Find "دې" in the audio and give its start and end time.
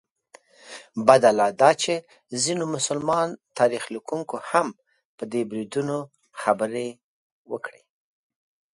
5.31-5.41